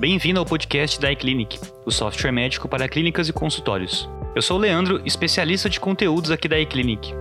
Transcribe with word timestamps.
Bem-vindo 0.00 0.40
ao 0.40 0.46
podcast 0.46 0.98
da 0.98 1.12
iClinic, 1.12 1.60
o 1.84 1.90
software 1.90 2.32
médico 2.32 2.66
para 2.66 2.88
clínicas 2.88 3.28
e 3.28 3.34
consultórios. 3.34 4.08
Eu 4.34 4.40
sou 4.40 4.56
o 4.56 4.60
Leandro, 4.60 5.02
especialista 5.04 5.68
de 5.68 5.78
conteúdos 5.78 6.30
aqui 6.30 6.48
da 6.48 6.58
iClinic. 6.58 7.12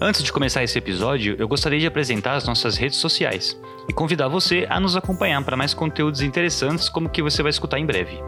Antes 0.00 0.24
de 0.24 0.32
começar 0.32 0.64
esse 0.64 0.76
episódio, 0.76 1.36
eu 1.38 1.46
gostaria 1.46 1.78
de 1.78 1.86
apresentar 1.86 2.34
as 2.34 2.44
nossas 2.44 2.76
redes 2.76 2.98
sociais 2.98 3.56
e 3.88 3.92
convidar 3.92 4.26
você 4.26 4.66
a 4.68 4.80
nos 4.80 4.96
acompanhar 4.96 5.40
para 5.44 5.56
mais 5.56 5.72
conteúdos 5.72 6.20
interessantes 6.20 6.88
como 6.88 7.06
o 7.06 7.10
que 7.10 7.22
você 7.22 7.44
vai 7.44 7.50
escutar 7.50 7.78
em 7.78 7.86
breve. 7.86 8.18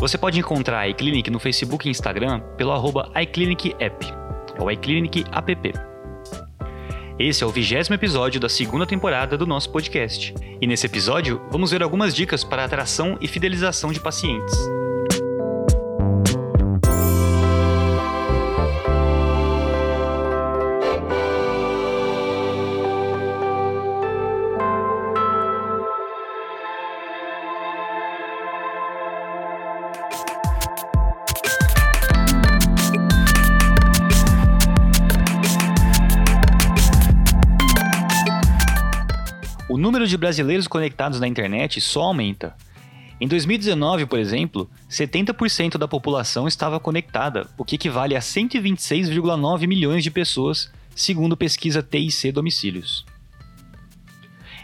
Você 0.00 0.18
pode 0.18 0.40
encontrar 0.40 0.80
a 0.80 0.88
iClinic 0.88 1.30
no 1.30 1.38
Facebook 1.38 1.86
e 1.86 1.92
Instagram 1.92 2.40
pelo 2.56 2.72
iClinicApp, 3.22 4.12
ou 4.58 4.68
iClinic 4.68 5.24
App. 5.30 5.91
Esse 7.18 7.44
é 7.44 7.46
o 7.46 7.50
vigésimo 7.50 7.94
episódio 7.94 8.40
da 8.40 8.48
segunda 8.48 8.86
temporada 8.86 9.36
do 9.36 9.46
nosso 9.46 9.70
podcast. 9.70 10.34
E 10.60 10.66
nesse 10.66 10.86
episódio, 10.86 11.40
vamos 11.50 11.70
ver 11.70 11.82
algumas 11.82 12.14
dicas 12.14 12.42
para 12.42 12.64
atração 12.64 13.18
e 13.20 13.28
fidelização 13.28 13.92
de 13.92 14.00
pacientes. 14.00 14.56
Brasileiros 40.22 40.68
conectados 40.68 41.18
na 41.18 41.26
internet 41.26 41.80
só 41.80 42.02
aumenta. 42.02 42.54
Em 43.20 43.26
2019, 43.26 44.06
por 44.06 44.20
exemplo, 44.20 44.70
70% 44.88 45.76
da 45.76 45.88
população 45.88 46.46
estava 46.46 46.78
conectada, 46.78 47.48
o 47.58 47.64
que 47.64 47.74
equivale 47.74 48.14
a 48.14 48.20
126,9 48.20 49.66
milhões 49.66 50.04
de 50.04 50.12
pessoas, 50.12 50.70
segundo 50.94 51.36
pesquisa 51.36 51.82
TIC 51.82 52.30
Domicílios. 52.30 53.04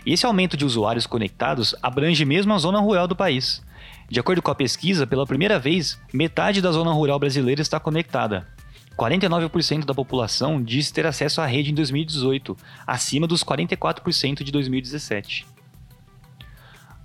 Esse 0.07 0.25
aumento 0.25 0.57
de 0.57 0.65
usuários 0.65 1.09
conectados 1.09 1.75
abrange 1.83 2.25
mesmo 2.25 2.55
a 2.55 2.59
zona 2.59 2.79
rural 2.79 3.09
do 3.09 3.17
país. 3.17 3.61
De 4.09 4.21
acordo 4.21 4.41
com 4.41 4.53
a 4.53 4.55
pesquisa, 4.55 5.09
pela 5.09 5.27
primeira 5.27 5.59
vez, 5.59 6.01
metade 6.15 6.63
da 6.63 6.71
zona 6.71 6.93
rural 6.93 7.19
brasileira 7.19 7.61
está 7.61 7.81
conectada, 7.81 8.47
49% 8.99 9.85
da 9.85 9.95
população 9.95 10.61
diz 10.61 10.91
ter 10.91 11.07
acesso 11.07 11.41
à 11.41 11.47
rede 11.47 11.71
em 11.71 11.75
2018, 11.75 12.57
acima 12.85 13.29
dos 13.29 13.45
44% 13.45 14.43
de 14.43 14.51
2017. 14.51 15.47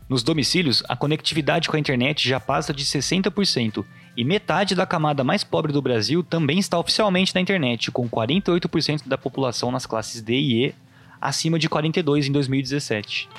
Nos 0.09 0.23
domicílios, 0.23 0.81
a 0.89 0.95
conectividade 0.95 1.69
com 1.69 1.75
a 1.75 1.79
internet 1.79 2.27
já 2.27 2.39
passa 2.39 2.73
de 2.73 2.83
60% 2.83 3.85
e 4.17 4.23
metade 4.25 4.73
da 4.73 4.87
camada 4.87 5.23
mais 5.23 5.43
pobre 5.43 5.71
do 5.71 5.81
Brasil 5.81 6.23
também 6.23 6.57
está 6.57 6.79
oficialmente 6.79 7.33
na 7.33 7.41
internet, 7.41 7.91
com 7.91 8.09
48% 8.09 9.07
da 9.07 9.17
população 9.17 9.71
nas 9.71 9.85
classes 9.85 10.19
D 10.21 10.33
e 10.33 10.65
E, 10.65 10.75
acima 11.21 11.59
de 11.59 11.69
42 11.69 12.27
em 12.27 12.31
2017. 12.31 13.29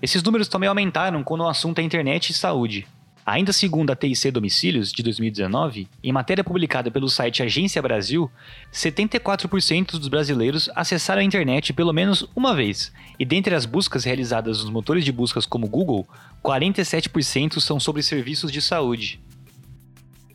Esses 0.00 0.22
números 0.22 0.48
também 0.48 0.68
aumentaram 0.68 1.22
quando 1.22 1.42
o 1.42 1.48
assunto 1.48 1.80
é 1.80 1.82
internet 1.82 2.30
e 2.30 2.34
saúde. 2.34 2.86
Ainda 3.24 3.52
segundo 3.52 3.90
a 3.90 3.96
TIC 3.96 4.30
Domicílios, 4.30 4.92
de 4.92 5.02
2019, 5.02 5.86
em 6.02 6.12
matéria 6.12 6.42
publicada 6.42 6.90
pelo 6.90 7.08
site 7.08 7.42
Agência 7.42 7.82
Brasil, 7.82 8.30
74% 8.72 9.92
dos 9.92 10.08
brasileiros 10.08 10.70
acessaram 10.74 11.20
a 11.20 11.24
internet 11.24 11.72
pelo 11.72 11.92
menos 11.92 12.26
uma 12.34 12.54
vez, 12.54 12.92
e 13.18 13.24
dentre 13.24 13.54
as 13.54 13.66
buscas 13.66 14.04
realizadas 14.04 14.62
nos 14.62 14.70
motores 14.70 15.04
de 15.04 15.12
buscas 15.12 15.44
como 15.44 15.68
Google, 15.68 16.08
47% 16.42 17.60
são 17.60 17.78
sobre 17.78 18.02
serviços 18.02 18.50
de 18.50 18.62
saúde. 18.62 19.20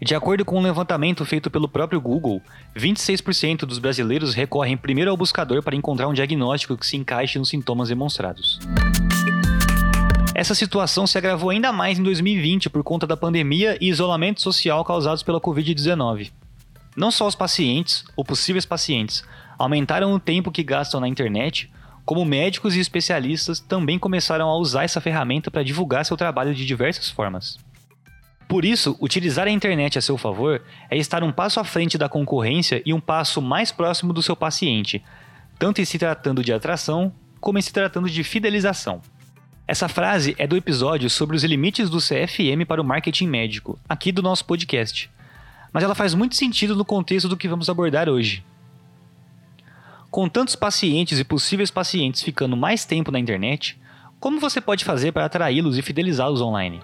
De 0.01 0.13
acordo 0.13 0.45
com 0.45 0.59
um 0.59 0.61
levantamento 0.61 1.25
feito 1.25 1.49
pelo 1.49 1.67
próprio 1.67 1.99
Google, 1.99 2.41
26% 2.75 3.59
dos 3.59 3.79
brasileiros 3.79 4.35
recorrem 4.35 4.77
primeiro 4.77 5.09
ao 5.09 5.17
buscador 5.17 5.63
para 5.63 5.75
encontrar 5.75 6.07
um 6.07 6.13
diagnóstico 6.13 6.77
que 6.77 6.85
se 6.85 6.97
encaixe 6.97 7.39
nos 7.39 7.49
sintomas 7.49 7.89
demonstrados. 7.89 8.59
Essa 10.35 10.53
situação 10.53 11.07
se 11.07 11.17
agravou 11.17 11.49
ainda 11.49 11.71
mais 11.71 11.97
em 11.97 12.03
2020 12.03 12.69
por 12.69 12.83
conta 12.83 13.07
da 13.07 13.15
pandemia 13.15 13.77
e 13.79 13.87
isolamento 13.87 14.41
social 14.41 14.83
causados 14.83 15.23
pela 15.23 15.39
Covid-19. 15.39 16.29
Não 16.93 17.09
só 17.09 17.25
os 17.25 17.35
pacientes, 17.35 18.03
ou 18.17 18.25
possíveis 18.25 18.65
pacientes, 18.65 19.23
aumentaram 19.57 20.13
o 20.13 20.19
tempo 20.19 20.51
que 20.51 20.61
gastam 20.61 20.99
na 20.99 21.07
internet, 21.07 21.71
como 22.03 22.25
médicos 22.25 22.75
e 22.75 22.81
especialistas 22.81 23.61
também 23.61 23.97
começaram 23.97 24.49
a 24.49 24.57
usar 24.57 24.83
essa 24.83 24.99
ferramenta 24.99 25.49
para 25.49 25.63
divulgar 25.63 26.03
seu 26.03 26.17
trabalho 26.17 26.53
de 26.53 26.65
diversas 26.65 27.09
formas. 27.09 27.57
Por 28.45 28.65
isso, 28.65 28.97
utilizar 28.99 29.47
a 29.47 29.51
internet 29.51 29.97
a 29.97 30.01
seu 30.01 30.17
favor 30.17 30.61
é 30.91 30.97
estar 30.97 31.23
um 31.23 31.31
passo 31.31 31.61
à 31.61 31.63
frente 31.63 31.97
da 31.97 32.09
concorrência 32.09 32.83
e 32.85 32.93
um 32.93 32.99
passo 32.99 33.41
mais 33.41 33.71
próximo 33.71 34.11
do 34.11 34.21
seu 34.21 34.35
paciente, 34.35 35.01
tanto 35.57 35.79
em 35.79 35.85
se 35.85 35.97
tratando 35.97 36.43
de 36.43 36.51
atração 36.51 37.13
como 37.39 37.57
em 37.57 37.61
se 37.61 37.71
tratando 37.71 38.09
de 38.09 38.21
fidelização. 38.21 39.01
Essa 39.67 39.89
frase 39.89 40.35
é 40.37 40.45
do 40.45 40.55
episódio 40.55 41.09
sobre 41.09 41.35
os 41.35 41.43
limites 41.43 41.89
do 41.89 41.97
CFM 41.97 42.67
para 42.67 42.79
o 42.79 42.85
marketing 42.85 43.25
médico, 43.25 43.79
aqui 43.89 44.11
do 44.11 44.21
nosso 44.21 44.45
podcast. 44.45 45.09
Mas 45.73 45.83
ela 45.83 45.95
faz 45.95 46.13
muito 46.13 46.35
sentido 46.35 46.75
no 46.75 46.85
contexto 46.85 47.27
do 47.27 47.35
que 47.35 47.47
vamos 47.47 47.67
abordar 47.67 48.07
hoje. 48.07 48.45
Com 50.11 50.29
tantos 50.29 50.55
pacientes 50.55 51.17
e 51.17 51.23
possíveis 51.23 51.71
pacientes 51.71 52.21
ficando 52.21 52.55
mais 52.55 52.85
tempo 52.85 53.09
na 53.09 53.19
internet, 53.19 53.75
como 54.19 54.39
você 54.39 54.61
pode 54.61 54.85
fazer 54.85 55.11
para 55.11 55.25
atraí-los 55.25 55.79
e 55.79 55.81
fidelizá-los 55.81 56.41
online? 56.41 56.79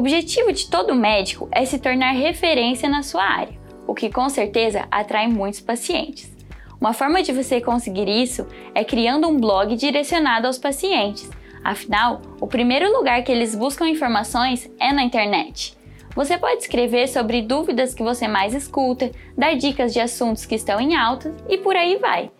Objetivo 0.00 0.50
de 0.50 0.68
todo 0.68 0.94
médico 0.94 1.46
é 1.52 1.64
se 1.66 1.78
tornar 1.78 2.12
referência 2.12 2.88
na 2.88 3.02
sua 3.02 3.22
área, 3.22 3.60
o 3.86 3.94
que 3.94 4.10
com 4.10 4.28
certeza 4.30 4.88
atrai 4.90 5.28
muitos 5.28 5.60
pacientes. 5.60 6.34
Uma 6.80 6.94
forma 6.94 7.22
de 7.22 7.32
você 7.32 7.60
conseguir 7.60 8.08
isso 8.08 8.46
é 8.74 8.82
criando 8.82 9.28
um 9.28 9.38
blog 9.38 9.76
direcionado 9.76 10.46
aos 10.46 10.56
pacientes. 10.56 11.28
Afinal, 11.62 12.22
o 12.40 12.46
primeiro 12.46 12.90
lugar 12.90 13.22
que 13.22 13.30
eles 13.30 13.54
buscam 13.54 13.86
informações 13.86 14.70
é 14.80 14.90
na 14.90 15.04
internet. 15.04 15.76
Você 16.16 16.38
pode 16.38 16.62
escrever 16.62 17.06
sobre 17.06 17.42
dúvidas 17.42 17.92
que 17.92 18.02
você 18.02 18.26
mais 18.26 18.54
escuta, 18.54 19.12
dar 19.36 19.54
dicas 19.54 19.92
de 19.92 20.00
assuntos 20.00 20.46
que 20.46 20.54
estão 20.54 20.80
em 20.80 20.96
alta 20.96 21.36
e 21.46 21.58
por 21.58 21.76
aí 21.76 21.98
vai. 21.98 22.30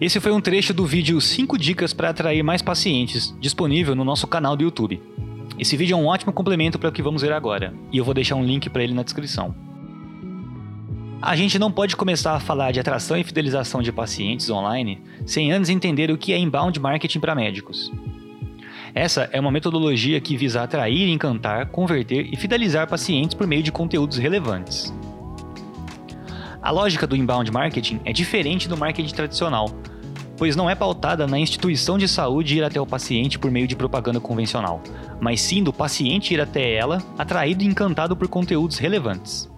Esse 0.00 0.18
foi 0.18 0.32
um 0.32 0.40
trecho 0.40 0.74
do 0.74 0.84
vídeo 0.84 1.20
5 1.20 1.56
dicas 1.56 1.92
para 1.92 2.10
atrair 2.10 2.42
mais 2.42 2.60
pacientes, 2.60 3.32
disponível 3.38 3.94
no 3.94 4.04
nosso 4.04 4.26
canal 4.26 4.56
do 4.56 4.64
YouTube. 4.64 5.00
Esse 5.58 5.76
vídeo 5.76 5.94
é 5.94 6.00
um 6.00 6.06
ótimo 6.06 6.32
complemento 6.32 6.78
para 6.78 6.88
o 6.88 6.92
que 6.92 7.02
vamos 7.02 7.22
ver 7.22 7.32
agora, 7.32 7.74
e 7.92 7.98
eu 7.98 8.04
vou 8.04 8.14
deixar 8.14 8.36
um 8.36 8.44
link 8.44 8.70
para 8.70 8.82
ele 8.82 8.94
na 8.94 9.02
descrição. 9.02 9.54
A 11.20 11.36
gente 11.36 11.58
não 11.58 11.70
pode 11.70 11.94
começar 11.94 12.34
a 12.34 12.40
falar 12.40 12.72
de 12.72 12.80
atração 12.80 13.16
e 13.16 13.22
fidelização 13.22 13.80
de 13.80 13.92
pacientes 13.92 14.50
online 14.50 15.00
sem 15.24 15.52
antes 15.52 15.70
entender 15.70 16.10
o 16.10 16.18
que 16.18 16.32
é 16.32 16.38
inbound 16.38 16.80
marketing 16.80 17.20
para 17.20 17.34
médicos. 17.34 17.92
Essa 18.92 19.30
é 19.32 19.38
uma 19.38 19.50
metodologia 19.50 20.20
que 20.20 20.36
visa 20.36 20.62
atrair, 20.62 21.08
encantar, 21.08 21.66
converter 21.66 22.28
e 22.32 22.36
fidelizar 22.36 22.88
pacientes 22.88 23.34
por 23.34 23.46
meio 23.46 23.62
de 23.62 23.70
conteúdos 23.70 24.18
relevantes. 24.18 24.92
A 26.60 26.70
lógica 26.70 27.06
do 27.06 27.16
inbound 27.16 27.50
marketing 27.52 28.00
é 28.04 28.12
diferente 28.12 28.68
do 28.68 28.76
marketing 28.76 29.14
tradicional, 29.14 29.70
pois 30.42 30.56
não 30.56 30.68
é 30.68 30.74
pautada 30.74 31.24
na 31.24 31.38
instituição 31.38 31.96
de 31.96 32.08
saúde 32.08 32.56
ir 32.56 32.64
até 32.64 32.80
o 32.80 32.84
paciente 32.84 33.38
por 33.38 33.48
meio 33.48 33.68
de 33.68 33.76
propaganda 33.76 34.18
convencional, 34.18 34.82
mas 35.20 35.40
sim 35.40 35.62
do 35.62 35.72
paciente 35.72 36.34
ir 36.34 36.40
até 36.40 36.74
ela 36.74 37.00
atraído 37.16 37.62
e 37.62 37.66
encantado 37.68 38.16
por 38.16 38.26
conteúdos 38.26 38.76
relevantes. 38.76 39.48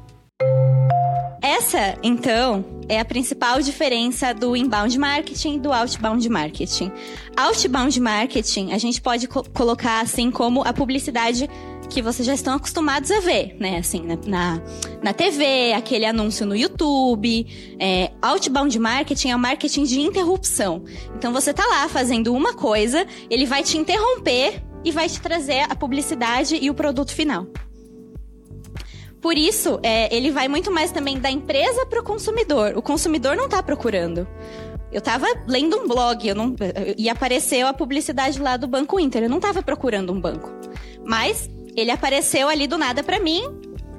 Essa, 1.40 1.98
então, 2.02 2.62
é 2.86 3.00
a 3.00 3.04
principal 3.04 3.62
diferença 3.62 4.34
do 4.34 4.54
inbound 4.54 4.98
marketing 4.98 5.54
e 5.54 5.58
do 5.58 5.72
outbound 5.72 6.28
marketing. 6.28 6.92
Outbound 7.34 7.98
marketing, 7.98 8.72
a 8.72 8.78
gente 8.78 9.00
pode 9.00 9.26
co 9.26 9.42
colocar 9.54 10.02
assim 10.02 10.30
como 10.30 10.62
a 10.62 10.72
publicidade 10.74 11.48
que 11.88 12.02
vocês 12.02 12.26
já 12.26 12.34
estão 12.34 12.54
acostumados 12.54 13.10
a 13.10 13.20
ver, 13.20 13.56
né? 13.58 13.78
Assim, 13.78 14.02
na, 14.26 14.60
na, 15.02 15.12
TV, 15.12 15.72
aquele 15.72 16.04
anúncio 16.04 16.46
no 16.46 16.56
YouTube. 16.56 17.46
É, 17.78 18.10
outbound 18.20 18.78
marketing 18.78 19.30
é 19.30 19.36
o 19.36 19.38
marketing 19.38 19.84
de 19.84 20.00
interrupção. 20.00 20.84
Então 21.16 21.32
você 21.32 21.52
tá 21.52 21.66
lá 21.66 21.88
fazendo 21.88 22.34
uma 22.34 22.54
coisa, 22.54 23.06
ele 23.30 23.46
vai 23.46 23.62
te 23.62 23.78
interromper 23.78 24.62
e 24.84 24.90
vai 24.90 25.08
te 25.08 25.20
trazer 25.20 25.66
a 25.70 25.74
publicidade 25.74 26.58
e 26.60 26.68
o 26.68 26.74
produto 26.74 27.12
final. 27.12 27.46
Por 29.20 29.38
isso, 29.38 29.80
é, 29.82 30.14
ele 30.14 30.30
vai 30.30 30.48
muito 30.48 30.70
mais 30.70 30.90
também 30.90 31.18
da 31.18 31.30
empresa 31.30 31.86
para 31.86 31.98
o 31.98 32.04
consumidor. 32.04 32.76
O 32.76 32.82
consumidor 32.82 33.34
não 33.34 33.46
está 33.46 33.62
procurando. 33.62 34.28
Eu 34.92 35.00
tava 35.00 35.26
lendo 35.48 35.78
um 35.78 35.88
blog, 35.88 36.28
eu 36.28 36.34
não, 36.34 36.54
e 36.96 37.08
apareceu 37.08 37.66
a 37.66 37.72
publicidade 37.72 38.38
lá 38.40 38.58
do 38.58 38.68
Banco 38.68 39.00
Inter. 39.00 39.22
Eu 39.22 39.30
não 39.30 39.40
tava 39.40 39.62
procurando 39.62 40.12
um 40.12 40.20
banco. 40.20 40.52
Mas 41.02 41.48
ele 41.76 41.90
apareceu 41.90 42.48
ali 42.48 42.66
do 42.66 42.78
nada 42.78 43.02
para 43.02 43.18
mim 43.18 43.42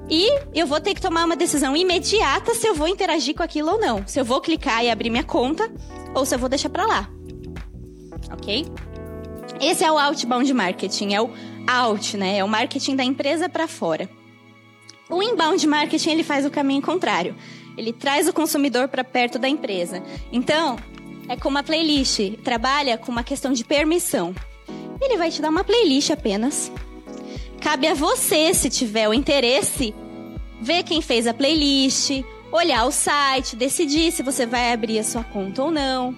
e 0.09 0.29
eu 0.53 0.67
vou 0.67 0.79
ter 0.79 0.93
que 0.93 1.01
tomar 1.01 1.25
uma 1.25 1.35
decisão 1.35 1.75
imediata 1.75 2.53
se 2.53 2.67
eu 2.67 2.75
vou 2.75 2.87
interagir 2.87 3.35
com 3.35 3.43
aquilo 3.43 3.71
ou 3.71 3.79
não. 3.79 4.05
Se 4.07 4.19
eu 4.19 4.25
vou 4.25 4.39
clicar 4.39 4.83
e 4.83 4.89
abrir 4.89 5.09
minha 5.09 5.23
conta 5.23 5.71
ou 6.13 6.25
se 6.25 6.35
eu 6.35 6.39
vou 6.39 6.49
deixar 6.49 6.69
para 6.69 6.85
lá. 6.85 7.09
OK? 8.31 8.65
Esse 9.59 9.83
é 9.83 9.91
o 9.91 9.97
outbound 9.97 10.53
marketing, 10.53 11.13
é 11.13 11.21
o 11.21 11.29
out, 11.67 12.17
né? 12.17 12.37
É 12.37 12.43
o 12.43 12.47
marketing 12.47 12.95
da 12.95 13.03
empresa 13.03 13.49
para 13.49 13.67
fora. 13.67 14.09
O 15.09 15.21
inbound 15.21 15.65
marketing 15.67 16.09
ele 16.11 16.23
faz 16.23 16.45
o 16.45 16.51
caminho 16.51 16.81
contrário. 16.81 17.35
Ele 17.77 17.91
traz 17.91 18.27
o 18.27 18.33
consumidor 18.33 18.87
para 18.87 19.03
perto 19.03 19.37
da 19.37 19.49
empresa. 19.49 20.01
Então, 20.31 20.77
é 21.27 21.35
como 21.35 21.57
a 21.57 21.63
playlist, 21.63 22.37
trabalha 22.43 22.97
com 22.97 23.11
uma 23.11 23.23
questão 23.23 23.51
de 23.51 23.63
permissão. 23.63 24.33
Ele 25.01 25.17
vai 25.17 25.29
te 25.29 25.41
dar 25.41 25.49
uma 25.49 25.63
playlist 25.63 26.09
apenas. 26.09 26.71
Cabe 27.65 27.87
a 27.87 27.95
você, 27.95 28.53
se 28.53 28.69
tiver 28.69 29.09
o 29.09 29.13
interesse, 29.13 29.91
ver 30.61 30.83
quem 30.83 31.01
fez 31.01 31.25
a 31.25 31.33
playlist, 31.33 32.11
olhar 32.51 32.85
o 32.85 32.91
site, 32.91 33.55
decidir 33.55 34.11
se 34.11 34.21
você 34.21 34.45
vai 34.45 34.71
abrir 34.71 34.99
a 34.99 35.03
sua 35.03 35.23
conta 35.23 35.63
ou 35.63 35.71
não. 35.71 36.15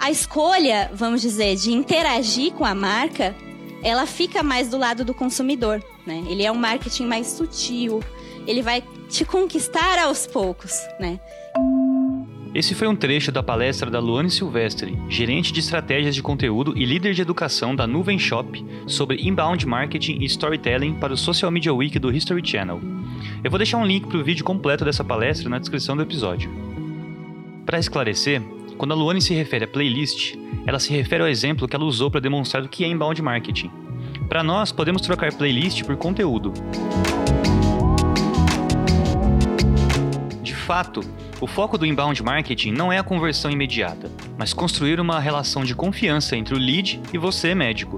A 0.00 0.10
escolha, 0.10 0.90
vamos 0.92 1.22
dizer, 1.22 1.54
de 1.54 1.70
interagir 1.70 2.52
com 2.54 2.64
a 2.64 2.74
marca, 2.74 3.36
ela 3.84 4.04
fica 4.04 4.42
mais 4.42 4.68
do 4.68 4.76
lado 4.76 5.04
do 5.04 5.14
consumidor, 5.14 5.80
né? 6.04 6.24
Ele 6.28 6.44
é 6.44 6.50
um 6.50 6.56
marketing 6.56 7.06
mais 7.06 7.28
sutil, 7.28 8.02
ele 8.44 8.60
vai 8.60 8.82
te 9.08 9.24
conquistar 9.24 9.96
aos 9.96 10.26
poucos, 10.26 10.72
né? 10.98 11.20
Esse 12.52 12.74
foi 12.74 12.88
um 12.88 12.96
trecho 12.96 13.30
da 13.30 13.44
palestra 13.44 13.88
da 13.88 14.00
Luane 14.00 14.28
Silvestre, 14.28 14.98
gerente 15.08 15.52
de 15.52 15.60
estratégias 15.60 16.16
de 16.16 16.22
conteúdo 16.22 16.76
e 16.76 16.84
líder 16.84 17.14
de 17.14 17.22
educação 17.22 17.76
da 17.76 17.86
Nuvem 17.86 18.18
Shop, 18.18 18.66
sobre 18.88 19.22
inbound 19.22 19.64
marketing 19.68 20.18
e 20.20 20.24
storytelling 20.24 20.94
para 20.94 21.12
o 21.12 21.16
Social 21.16 21.52
Media 21.52 21.72
Week 21.72 21.96
do 22.00 22.12
History 22.12 22.44
Channel. 22.44 22.80
Eu 23.44 23.50
vou 23.52 23.58
deixar 23.58 23.78
um 23.78 23.86
link 23.86 24.08
para 24.08 24.18
o 24.18 24.24
vídeo 24.24 24.44
completo 24.44 24.84
dessa 24.84 25.04
palestra 25.04 25.48
na 25.48 25.60
descrição 25.60 25.96
do 25.96 26.02
episódio. 26.02 26.50
Para 27.64 27.78
esclarecer, 27.78 28.42
quando 28.76 28.92
a 28.92 28.96
Luane 28.96 29.22
se 29.22 29.32
refere 29.32 29.64
a 29.64 29.68
playlist, 29.68 30.34
ela 30.66 30.80
se 30.80 30.92
refere 30.92 31.22
ao 31.22 31.28
exemplo 31.28 31.68
que 31.68 31.76
ela 31.76 31.84
usou 31.84 32.10
para 32.10 32.20
demonstrar 32.20 32.64
o 32.64 32.68
que 32.68 32.82
é 32.82 32.88
inbound 32.88 33.22
marketing. 33.22 33.70
Para 34.28 34.42
nós, 34.42 34.72
podemos 34.72 35.02
trocar 35.02 35.32
playlist 35.32 35.84
por 35.84 35.96
conteúdo. 35.96 36.52
Fato, 40.70 41.00
o 41.40 41.48
foco 41.48 41.76
do 41.76 41.84
inbound 41.84 42.22
marketing 42.22 42.70
não 42.70 42.92
é 42.92 42.98
a 42.98 43.02
conversão 43.02 43.50
imediata, 43.50 44.08
mas 44.38 44.54
construir 44.54 45.00
uma 45.00 45.18
relação 45.18 45.64
de 45.64 45.74
confiança 45.74 46.36
entre 46.36 46.54
o 46.54 46.58
lead 46.58 47.02
e 47.12 47.18
você, 47.18 47.56
médico. 47.56 47.96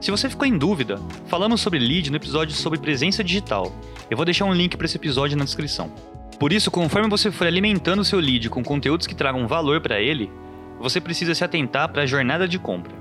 Se 0.00 0.08
você 0.12 0.30
ficou 0.30 0.46
em 0.46 0.56
dúvida, 0.56 1.00
falamos 1.26 1.60
sobre 1.60 1.80
lead 1.80 2.08
no 2.08 2.16
episódio 2.16 2.54
sobre 2.54 2.78
presença 2.78 3.24
digital. 3.24 3.72
Eu 4.08 4.16
vou 4.16 4.24
deixar 4.24 4.44
um 4.44 4.54
link 4.54 4.76
para 4.76 4.84
esse 4.84 4.98
episódio 4.98 5.36
na 5.36 5.42
descrição. 5.42 5.90
Por 6.38 6.52
isso, 6.52 6.70
conforme 6.70 7.08
você 7.08 7.28
for 7.28 7.48
alimentando 7.48 8.04
seu 8.04 8.20
lead 8.20 8.48
com 8.50 8.62
conteúdos 8.62 9.08
que 9.08 9.14
tragam 9.16 9.48
valor 9.48 9.80
para 9.80 10.00
ele, 10.00 10.30
você 10.78 11.00
precisa 11.00 11.34
se 11.34 11.42
atentar 11.42 11.88
para 11.88 12.02
a 12.02 12.06
jornada 12.06 12.46
de 12.46 12.60
compra. 12.60 12.94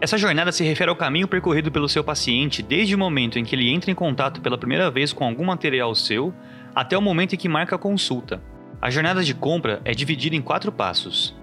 Essa 0.00 0.18
jornada 0.18 0.50
se 0.50 0.64
refere 0.64 0.90
ao 0.90 0.96
caminho 0.96 1.28
percorrido 1.28 1.70
pelo 1.70 1.88
seu 1.88 2.02
paciente 2.02 2.60
desde 2.60 2.92
o 2.92 2.98
momento 2.98 3.38
em 3.38 3.44
que 3.44 3.54
ele 3.54 3.70
entra 3.70 3.88
em 3.88 3.94
contato 3.94 4.40
pela 4.40 4.58
primeira 4.58 4.90
vez 4.90 5.12
com 5.12 5.24
algum 5.24 5.44
material 5.44 5.94
seu 5.94 6.34
até 6.74 6.96
o 6.96 7.02
momento 7.02 7.34
em 7.34 7.38
que 7.38 7.48
marca 7.48 7.76
a 7.76 7.78
consulta. 7.78 8.42
A 8.80 8.90
jornada 8.90 9.22
de 9.22 9.34
compra 9.34 9.80
é 9.84 9.92
dividida 9.92 10.34
em 10.34 10.42
quatro 10.42 10.72
passos. 10.72 11.34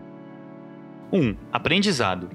1. 1.11 1.19
Um, 1.19 1.35
aprendizado. 1.51 2.29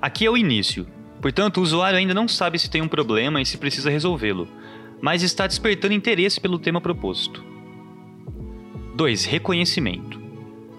Aqui 0.00 0.26
é 0.26 0.30
o 0.30 0.36
início, 0.36 0.86
portanto, 1.20 1.58
o 1.58 1.62
usuário 1.62 1.98
ainda 1.98 2.14
não 2.14 2.28
sabe 2.28 2.58
se 2.58 2.70
tem 2.70 2.82
um 2.82 2.88
problema 2.88 3.40
e 3.40 3.46
se 3.46 3.56
precisa 3.56 3.90
resolvê-lo, 3.90 4.48
mas 5.00 5.22
está 5.22 5.46
despertando 5.46 5.94
interesse 5.94 6.40
pelo 6.40 6.58
tema 6.58 6.80
proposto. 6.80 7.44
2. 8.94 9.24
Reconhecimento. 9.24 10.20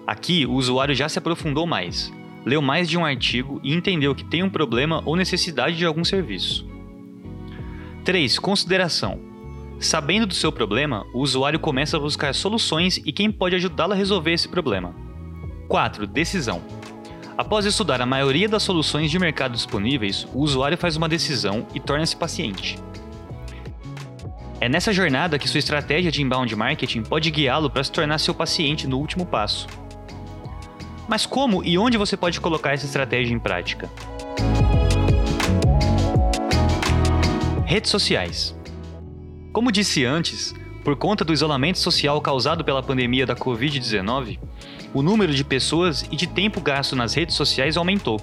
Aqui, 0.06 0.46
o 0.46 0.52
usuário 0.52 0.94
já 0.94 1.08
se 1.08 1.18
aprofundou 1.18 1.66
mais, 1.66 2.12
leu 2.44 2.62
mais 2.62 2.88
de 2.88 2.96
um 2.96 3.04
artigo 3.04 3.60
e 3.64 3.74
entendeu 3.74 4.14
que 4.14 4.24
tem 4.24 4.42
um 4.42 4.50
problema 4.50 5.02
ou 5.04 5.16
necessidade 5.16 5.76
de 5.76 5.84
algum 5.84 6.04
serviço. 6.04 6.68
3. 8.04 8.38
Consideração. 8.38 9.33
Sabendo 9.84 10.24
do 10.26 10.32
seu 10.32 10.50
problema, 10.50 11.04
o 11.12 11.20
usuário 11.20 11.60
começa 11.60 11.98
a 11.98 12.00
buscar 12.00 12.34
soluções 12.34 12.96
e 13.04 13.12
quem 13.12 13.30
pode 13.30 13.54
ajudá-lo 13.54 13.92
a 13.92 13.96
resolver 13.96 14.32
esse 14.32 14.48
problema. 14.48 14.96
4. 15.68 16.06
Decisão. 16.06 16.62
Após 17.36 17.66
estudar 17.66 18.00
a 18.00 18.06
maioria 18.06 18.48
das 18.48 18.62
soluções 18.62 19.10
de 19.10 19.18
mercado 19.18 19.52
disponíveis, 19.52 20.26
o 20.32 20.40
usuário 20.40 20.78
faz 20.78 20.96
uma 20.96 21.06
decisão 21.06 21.66
e 21.74 21.80
torna-se 21.80 22.16
paciente. 22.16 22.78
É 24.58 24.70
nessa 24.70 24.90
jornada 24.90 25.38
que 25.38 25.46
sua 25.46 25.58
estratégia 25.58 26.10
de 26.10 26.22
inbound 26.22 26.56
marketing 26.56 27.02
pode 27.02 27.30
guiá-lo 27.30 27.68
para 27.68 27.84
se 27.84 27.92
tornar 27.92 28.16
seu 28.16 28.34
paciente 28.34 28.86
no 28.86 28.98
último 28.98 29.26
passo. 29.26 29.66
Mas 31.06 31.26
como 31.26 31.62
e 31.62 31.76
onde 31.76 31.98
você 31.98 32.16
pode 32.16 32.40
colocar 32.40 32.72
essa 32.72 32.86
estratégia 32.86 33.34
em 33.34 33.38
prática? 33.38 33.90
Redes 37.66 37.90
sociais. 37.90 38.56
Como 39.54 39.70
disse 39.70 40.04
antes, 40.04 40.52
por 40.82 40.96
conta 40.96 41.24
do 41.24 41.32
isolamento 41.32 41.78
social 41.78 42.20
causado 42.20 42.64
pela 42.64 42.82
pandemia 42.82 43.24
da 43.24 43.36
Covid-19, 43.36 44.40
o 44.92 45.00
número 45.00 45.32
de 45.32 45.44
pessoas 45.44 46.04
e 46.10 46.16
de 46.16 46.26
tempo 46.26 46.60
gasto 46.60 46.96
nas 46.96 47.14
redes 47.14 47.36
sociais 47.36 47.76
aumentou. 47.76 48.20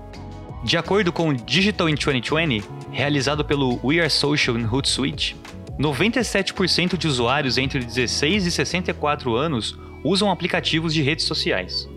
De 0.61 0.75
acordo 0.75 1.09
com 1.09 1.29
o 1.29 1.33
Digital 1.33 1.87
in 1.87 1.95
2020, 1.95 2.67
realizado 2.91 3.45
pelo 3.45 3.79
We 3.81 4.01
Are 4.01 4.09
Social 4.09 4.59
in 4.59 4.65
Hootsuite, 4.65 5.37
97% 5.79 6.97
de 6.97 7.07
usuários 7.07 7.57
entre 7.57 7.79
16 7.79 8.45
e 8.45 8.51
64 8.51 9.33
anos 9.33 9.79
usam 10.03 10.29
aplicativos 10.29 10.93
de 10.93 11.01
redes 11.01 11.23
sociais. 11.23 11.87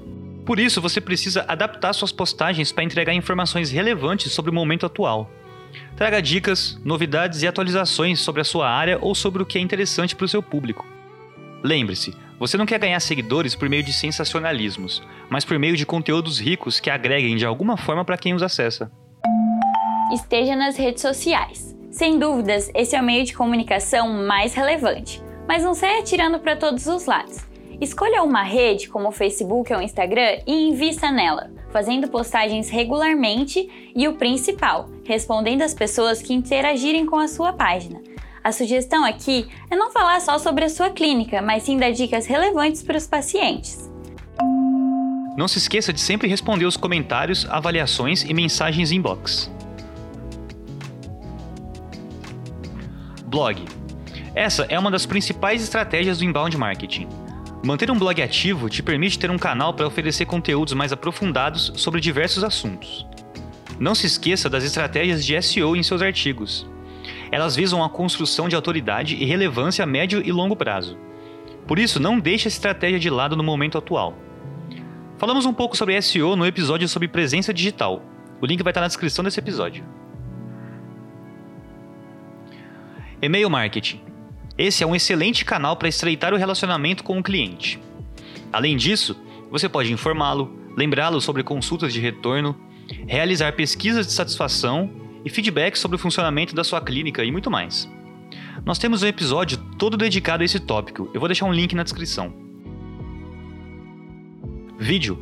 Por 0.47 0.61
isso, 0.61 0.81
você 0.81 1.01
precisa 1.01 1.45
adaptar 1.49 1.93
suas 1.93 2.13
postagens 2.13 2.71
para 2.71 2.85
entregar 2.85 3.13
informações 3.13 3.73
relevantes 3.73 4.31
sobre 4.31 4.53
o 4.53 4.55
momento 4.55 4.87
atual. 4.87 5.29
Traga 5.97 6.21
dicas, 6.21 6.81
novidades 6.85 7.43
e 7.43 7.47
atualizações 7.47 8.21
sobre 8.21 8.41
a 8.41 8.45
sua 8.45 8.69
área 8.69 8.99
ou 9.01 9.15
sobre 9.15 9.43
o 9.43 9.47
que 9.47 9.59
é 9.59 9.61
interessante 9.61 10.17
para 10.17 10.25
o 10.25 10.29
seu 10.29 10.43
público. 10.43 10.87
Lembre-se, 11.63 12.15
você 12.39 12.57
não 12.57 12.67
quer 12.67 12.79
ganhar 12.79 13.01
seguidores 13.01 13.55
por 13.55 13.69
meio 13.69 13.83
de 13.83 13.93
sensacionalismos, 13.93 15.03
mas 15.31 15.45
por 15.45 15.59
meio 15.59 15.77
de 15.77 15.87
conteúdos 15.87 16.39
ricos 16.39 16.81
que 16.81 16.91
agreguem 16.91 17.37
de 17.37 17.47
alguma 17.47 17.77
forma 17.77 18.05
para 18.05 18.19
quem 18.19 18.35
os 18.35 18.43
acessa. 18.43 18.91
Esteja 20.13 20.55
nas 20.55 20.77
redes 20.77 21.01
sociais. 21.01 21.75
Sem 21.91 22.19
dúvidas, 22.19 22.71
esse 22.75 22.97
é 22.97 23.01
o 23.01 23.05
meio 23.05 23.25
de 23.25 23.33
comunicação 23.33 24.27
mais 24.27 24.53
relevante, 24.53 25.23
mas 25.47 25.63
não 25.63 25.75
saia 25.75 26.01
atirando 26.01 26.39
para 26.41 26.57
todos 26.57 26.87
os 26.87 27.07
lados. 27.07 27.39
Escolha 27.81 28.23
uma 28.23 28.43
rede, 28.43 28.89
como 28.89 29.09
o 29.09 29.13
Facebook 29.13 29.73
ou 29.73 29.79
o 29.79 29.83
Instagram, 29.83 30.39
e 30.47 30.69
invista 30.69 31.11
nela, 31.11 31.51
fazendo 31.71 32.09
postagens 32.09 32.69
regularmente 32.69 33.93
e 33.95 34.07
o 34.07 34.15
principal, 34.15 34.89
respondendo 35.05 35.63
às 35.63 35.75
pessoas 35.75 36.21
que 36.21 36.33
interagirem 36.33 37.07
com 37.07 37.17
a 37.17 37.29
sua 37.29 37.53
página. 37.53 38.01
A 38.43 38.53
sugestão 38.53 39.05
aqui 39.05 39.49
é 39.71 39.77
não 39.77 39.91
falar 39.91 40.21
só 40.21 40.39
sobre 40.39 40.65
a 40.65 40.69
sua 40.69 40.91
clínica, 40.91 41.41
mas 41.41 41.63
sim 41.63 41.79
dar 41.79 41.93
dicas 41.93 42.27
relevantes 42.27 42.83
para 42.83 42.99
os 42.99 43.07
pacientes. 43.07 43.91
Não 45.37 45.49
se 45.49 45.59
esqueça 45.59 45.93
de 45.93 46.01
sempre 46.01 46.29
responder 46.29 46.65
os 46.65 46.77
comentários, 46.77 47.47
avaliações 47.49 48.23
e 48.23 48.33
mensagens 48.35 48.93
inbox. 48.93 49.51
Blog. 53.27 53.65
Essa 54.35 54.65
é 54.69 54.79
uma 54.79 54.91
das 54.91 55.07
principais 55.07 55.63
estratégias 55.63 56.19
do 56.19 56.25
inbound 56.25 56.57
marketing. 56.57 57.09
Manter 57.65 57.91
um 57.91 57.99
blog 57.99 58.21
ativo 58.21 58.69
te 58.69 58.83
permite 58.83 59.19
ter 59.19 59.31
um 59.31 59.39
canal 59.39 59.73
para 59.73 59.87
oferecer 59.87 60.27
conteúdos 60.27 60.75
mais 60.75 60.93
aprofundados 60.93 61.73
sobre 61.77 62.01
diversos 62.01 62.45
assuntos. 62.45 63.07
Não 63.79 63.95
se 63.95 64.07
esqueça 64.07 64.49
das 64.49 64.65
estratégias 64.65 65.25
de 65.25 65.41
SEO 65.43 65.77
em 65.77 65.83
seus 65.83 66.03
artigos. 66.03 66.67
Elas 67.31 67.57
visam 67.57 67.83
a 67.83 67.89
construção 67.89 68.49
de 68.49 68.55
autoridade 68.55 69.17
e 69.17 69.25
relevância 69.25 69.83
a 69.83 69.87
médio 69.87 70.23
e 70.25 70.31
longo 70.31 70.55
prazo. 70.55 70.97
Por 71.67 71.79
isso, 71.79 71.99
não 71.99 72.19
deixe 72.19 72.47
essa 72.47 72.57
estratégia 72.57 72.99
de 72.99 73.11
lado 73.11 73.37
no 73.37 73.43
momento 73.43 73.79
atual. 73.79 74.17
Falamos 75.19 75.47
um 75.47 75.53
pouco 75.53 75.77
sobre 75.77 76.01
SEO 76.01 76.37
no 76.37 76.47
episódio 76.47 76.89
sobre 76.89 77.09
presença 77.09 77.53
digital. 77.53 78.03
O 78.41 78.47
link 78.47 78.63
vai 78.63 78.71
estar 78.71 78.81
na 78.81 78.87
descrição 78.87 79.25
desse 79.25 79.41
episódio. 79.41 79.85
E-mail 83.23 83.49
marketing. 83.49 84.01
Esse 84.57 84.85
é 84.85 84.87
um 84.87 84.95
excelente 84.95 85.45
canal 85.45 85.77
para 85.77 85.89
estreitar 85.89 86.33
o 86.35 86.37
relacionamento 86.37 87.03
com 87.03 87.19
o 87.19 87.23
cliente. 87.23 87.81
Além 88.53 88.77
disso, 88.77 89.17
você 89.51 89.69
pode 89.69 89.93
informá-lo, 89.93 90.55
lembrá-lo 90.77 91.21
sobre 91.21 91.43
consultas 91.43 91.93
de 91.93 92.01
retorno, 92.01 92.55
realizar 93.07 93.53
pesquisas 93.53 94.07
de 94.07 94.13
satisfação 94.13 94.91
e 95.25 95.31
feedback 95.31 95.77
sobre 95.77 95.97
o 95.97 95.99
funcionamento 95.99 96.55
da 96.55 96.65
sua 96.65 96.81
clínica 96.81 97.25
e 97.25 97.33
muito 97.33 97.51
mais. 97.51 97.89
Nós 98.65 98.79
temos 98.79 99.03
um 99.03 99.07
episódio 99.07 99.59
todo 99.79 99.97
dedicado 99.97 100.43
a 100.43 100.47
esse 100.47 100.61
tópico, 100.61 101.11
eu 101.13 101.21
vou 101.21 101.29
deixar 101.29 101.47
um 101.47 101.53
link 101.53 101.75
na 101.75 101.83
descrição. 101.83 102.33
Vídeo. 104.79 105.19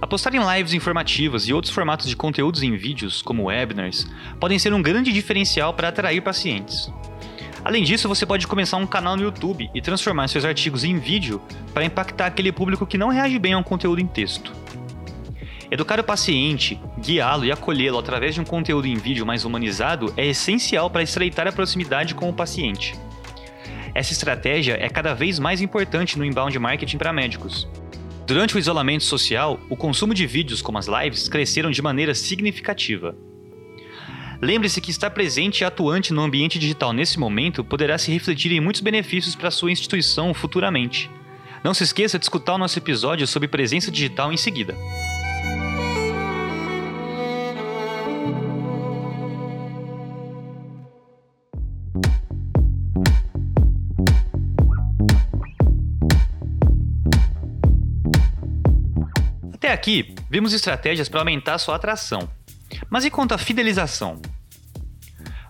Apostar 0.00 0.34
em 0.34 0.56
lives 0.56 0.72
informativas 0.72 1.48
e 1.48 1.52
outros 1.52 1.72
formatos 1.72 2.08
de 2.08 2.16
conteúdos 2.16 2.62
em 2.62 2.76
vídeos, 2.76 3.22
como 3.22 3.44
webinars, 3.44 4.06
podem 4.38 4.58
ser 4.58 4.72
um 4.72 4.82
grande 4.82 5.12
diferencial 5.12 5.74
para 5.74 5.88
atrair 5.88 6.22
pacientes. 6.22 6.90
Além 7.64 7.84
disso, 7.84 8.08
você 8.08 8.24
pode 8.24 8.46
começar 8.46 8.78
um 8.78 8.86
canal 8.86 9.16
no 9.16 9.22
YouTube 9.22 9.70
e 9.74 9.82
transformar 9.82 10.28
seus 10.28 10.44
artigos 10.44 10.82
em 10.82 10.98
vídeo 10.98 11.40
para 11.74 11.84
impactar 11.84 12.26
aquele 12.26 12.50
público 12.50 12.86
que 12.86 12.96
não 12.96 13.08
reage 13.08 13.38
bem 13.38 13.52
a 13.52 13.58
um 13.58 13.62
conteúdo 13.62 14.00
em 14.00 14.06
texto. 14.06 14.52
Educar 15.70 16.00
o 16.00 16.04
paciente, 16.04 16.80
guiá-lo 16.98 17.44
e 17.44 17.52
acolhê-lo 17.52 17.96
através 17.96 18.34
de 18.34 18.40
um 18.40 18.44
conteúdo 18.44 18.88
em 18.88 18.96
vídeo 18.96 19.24
mais 19.24 19.44
humanizado 19.44 20.12
é 20.16 20.26
essencial 20.26 20.90
para 20.90 21.02
estreitar 21.02 21.46
a 21.46 21.52
proximidade 21.52 22.12
com 22.12 22.28
o 22.28 22.32
paciente. 22.32 22.98
Essa 23.94 24.12
estratégia 24.12 24.76
é 24.80 24.88
cada 24.88 25.14
vez 25.14 25.38
mais 25.38 25.60
importante 25.60 26.18
no 26.18 26.24
inbound 26.24 26.58
marketing 26.58 26.98
para 26.98 27.12
médicos. 27.12 27.68
Durante 28.26 28.56
o 28.56 28.58
isolamento 28.58 29.04
social, 29.04 29.60
o 29.68 29.76
consumo 29.76 30.12
de 30.12 30.26
vídeos 30.26 30.60
como 30.60 30.76
as 30.76 30.88
lives 30.88 31.28
cresceram 31.28 31.70
de 31.70 31.80
maneira 31.80 32.16
significativa. 32.16 33.14
Lembre-se 34.42 34.80
que 34.80 34.90
estar 34.90 35.10
presente 35.10 35.60
e 35.60 35.64
atuante 35.64 36.12
no 36.12 36.22
ambiente 36.22 36.58
digital 36.58 36.92
nesse 36.92 37.16
momento 37.16 37.62
poderá 37.62 37.96
se 37.96 38.10
refletir 38.10 38.50
em 38.50 38.60
muitos 38.60 38.80
benefícios 38.80 39.36
para 39.36 39.52
sua 39.52 39.70
instituição 39.70 40.34
futuramente. 40.34 41.08
Não 41.62 41.74
se 41.74 41.84
esqueça 41.84 42.18
de 42.18 42.24
escutar 42.24 42.54
o 42.54 42.58
nosso 42.58 42.78
episódio 42.78 43.26
sobre 43.26 43.46
presença 43.46 43.90
digital 43.90 44.32
em 44.32 44.36
seguida. 44.36 44.74
Até 59.70 59.76
aqui, 59.76 60.16
vimos 60.28 60.52
estratégias 60.52 61.08
para 61.08 61.20
aumentar 61.20 61.56
sua 61.58 61.76
atração. 61.76 62.28
Mas 62.90 63.04
e 63.04 63.10
quanto 63.10 63.34
à 63.34 63.38
fidelização? 63.38 64.20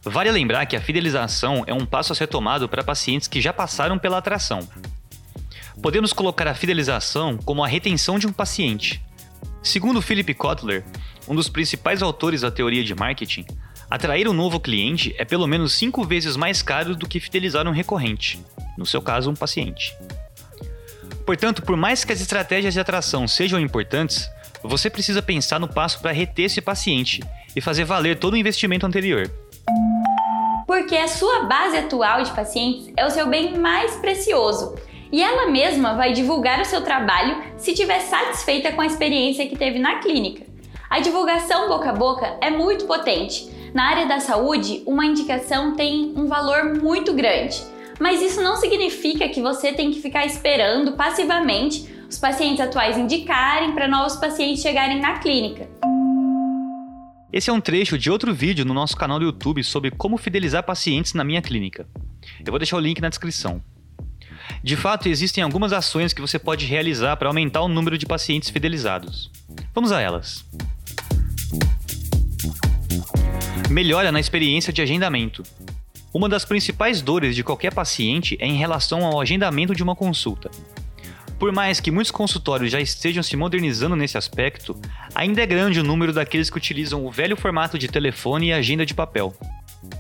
Vale 0.05 0.31
lembrar 0.31 0.67
que 0.67 0.77
a 0.77 0.81
fidelização 0.81 1.65
é 1.67 1.73
um 1.73 1.87
passo 1.87 2.13
a 2.13 2.15
ser 2.15 2.27
tomado 2.27 2.69
para 2.69 2.85
pacientes 2.85 3.27
que 3.27 3.41
já 3.41 3.51
passaram 3.51 3.99
pela 3.99 4.19
atração. 4.19 4.61
Podemos 5.83 6.13
colocar 6.13 6.47
a 6.47 6.55
fidelização 6.55 7.39
como 7.39 7.65
a 7.65 7.67
retenção 7.67 8.19
de 8.19 8.27
um 8.27 8.33
paciente. 8.33 9.03
Segundo 9.63 10.03
Philip 10.03 10.35
Kotler, 10.35 10.85
um 11.27 11.35
dos 11.35 11.49
principais 11.49 12.03
autores 12.03 12.43
da 12.43 12.51
teoria 12.51 12.85
de 12.85 12.95
marketing, 12.95 13.47
atrair 13.91 14.29
um 14.29 14.35
novo 14.35 14.61
cliente 14.61 15.15
é 15.17 15.25
pelo 15.25 15.47
menos 15.47 15.73
cinco 15.73 16.05
vezes 16.05 16.37
mais 16.37 16.61
caro 16.61 16.95
do 16.95 17.09
que 17.09 17.21
fidelizar 17.21 17.67
um 17.67 17.73
recorrente, 17.73 18.39
no 18.77 18.85
seu 18.85 19.01
caso, 19.01 19.31
um 19.31 19.35
paciente. 19.35 19.97
Portanto, 21.31 21.63
por 21.63 21.77
mais 21.77 22.05
que 22.05 22.13
as 22.13 22.21
estratégias 22.21 22.75
de 22.75 22.81
atração 22.81 23.29
sejam 23.29 23.61
importantes, 23.61 24.29
você 24.65 24.91
precisa 24.91 25.23
pensar 25.23 25.61
no 25.61 25.69
passo 25.69 26.01
para 26.01 26.11
reter 26.11 26.47
esse 26.47 26.61
paciente 26.61 27.23
e 27.55 27.61
fazer 27.61 27.85
valer 27.85 28.19
todo 28.19 28.35
o 28.35 28.37
investimento 28.37 28.85
anterior. 28.85 29.31
Porque 30.67 30.97
a 30.97 31.07
sua 31.07 31.45
base 31.45 31.77
atual 31.77 32.25
de 32.25 32.33
pacientes 32.33 32.93
é 32.97 33.07
o 33.07 33.11
seu 33.11 33.29
bem 33.29 33.57
mais 33.57 33.95
precioso 33.95 34.75
e 35.13 35.23
ela 35.23 35.49
mesma 35.53 35.95
vai 35.95 36.13
divulgar 36.13 36.61
o 36.63 36.65
seu 36.65 36.81
trabalho 36.81 37.41
se 37.57 37.71
estiver 37.71 38.01
satisfeita 38.01 38.73
com 38.73 38.81
a 38.81 38.87
experiência 38.87 39.47
que 39.47 39.57
teve 39.57 39.79
na 39.79 40.01
clínica. 40.01 40.45
A 40.91 40.99
divulgação 40.99 41.69
boca 41.69 41.91
a 41.91 41.95
boca 41.95 42.39
é 42.41 42.51
muito 42.51 42.87
potente. 42.87 43.49
Na 43.73 43.85
área 43.85 44.07
da 44.07 44.19
saúde, 44.19 44.83
uma 44.85 45.07
indicação 45.07 45.77
tem 45.77 46.13
um 46.17 46.27
valor 46.27 46.75
muito 46.83 47.13
grande. 47.13 47.63
Mas 48.01 48.23
isso 48.23 48.41
não 48.41 48.57
significa 48.57 49.29
que 49.29 49.43
você 49.43 49.75
tem 49.75 49.91
que 49.91 50.01
ficar 50.01 50.25
esperando 50.25 50.93
passivamente 50.93 51.87
os 52.09 52.19
pacientes 52.19 52.61
atuais 52.61 52.97
indicarem 52.97 53.73
para 53.73 53.87
novos 53.87 54.17
pacientes 54.17 54.63
chegarem 54.63 54.99
na 54.99 55.19
clínica. 55.19 55.69
Esse 57.31 57.51
é 57.51 57.53
um 57.53 57.61
trecho 57.61 57.99
de 57.99 58.11
outro 58.11 58.35
vídeo 58.35 58.65
no 58.65 58.75
nosso 58.75 58.97
canal 58.97 59.19
do 59.19 59.27
YouTube 59.27 59.63
sobre 59.63 59.91
como 59.91 60.17
fidelizar 60.17 60.65
pacientes 60.65 61.13
na 61.13 61.23
minha 61.23 61.43
clínica. 61.43 61.87
Eu 62.45 62.51
vou 62.51 62.59
deixar 62.59 62.79
o 62.79 62.81
link 62.81 63.01
na 63.01 63.11
descrição. 63.11 63.63
De 64.65 64.77
fato, 64.77 65.09
existem 65.09 65.45
algumas 65.45 65.73
ações 65.73 66.13
que 66.13 66.21
você 66.21 66.39
pode 66.39 66.65
realizar 66.67 67.17
para 67.17 67.29
aumentar 67.29 67.61
o 67.61 67.69
número 67.69 67.97
de 67.97 68.07
pacientes 68.07 68.49
fidelizados. 68.51 69.31
Vamos 69.75 69.93
a 69.93 70.01
elas. 70.01 70.45
Melhora 73.71 74.11
na 74.11 74.19
experiência 74.19 74.73
de 74.73 74.83
agendamento. 74.83 75.45
Uma 76.13 76.29
das 76.29 76.45
principais 76.45 77.01
dores 77.01 77.37
de 77.37 77.45
qualquer 77.45 77.73
paciente 77.73 78.37
é 78.41 78.47
em 78.47 78.57
relação 78.57 79.07
ao 79.07 79.21
agendamento 79.21 79.75
de 79.75 79.83
uma 79.83 79.95
consulta. 79.95 80.51
Por 81.39 81.53
mais 81.53 81.79
que 81.79 81.91
muitos 81.91 82.11
consultórios 82.11 82.73
já 82.73 82.81
estejam 82.81 83.23
se 83.23 83.37
modernizando 83.37 83.95
nesse 83.95 84.19
aspecto, 84.19 84.77
ainda 85.15 85.41
é 85.41 85.47
grande 85.47 85.79
o 85.79 85.85
número 85.85 86.13
daqueles 86.13 86.51
que 86.51 86.57
utilizam 86.57 87.07
o 87.07 87.11
velho 87.11 87.37
formato 87.37 87.79
de 87.79 87.87
telefone 87.87 88.49
e 88.49 88.53
agenda 88.53 88.85
de 88.85 88.93
papel. 88.93 89.35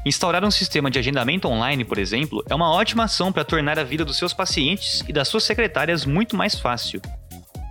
Instaurar 0.04 0.44
um 0.44 0.50
sistema 0.50 0.90
de 0.90 0.98
agendamento 0.98 1.46
online, 1.46 1.84
por 1.84 1.96
exemplo, 1.96 2.44
é 2.50 2.54
uma 2.54 2.70
ótima 2.70 3.04
ação 3.04 3.30
para 3.30 3.44
tornar 3.44 3.78
a 3.78 3.84
vida 3.84 4.04
dos 4.04 4.18
seus 4.18 4.34
pacientes 4.34 5.04
e 5.08 5.12
das 5.12 5.28
suas 5.28 5.44
secretárias 5.44 6.04
muito 6.04 6.36
mais 6.36 6.56
fácil. 6.56 7.00